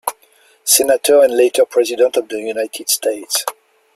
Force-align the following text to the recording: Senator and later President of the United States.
Senator 0.63 1.21
and 1.23 1.37
later 1.37 1.63
President 1.63 2.17
of 2.17 2.27
the 2.27 2.39
United 2.41 2.89
States. 2.89 3.45